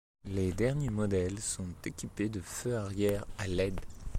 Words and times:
Les 0.25 0.51
derniers 0.51 0.89
modèles 0.89 1.39
sont 1.39 1.75
équipés 1.85 2.27
de 2.27 2.39
feux 2.39 2.75
arrière 2.75 3.23
à 3.37 3.45
led. 3.45 3.79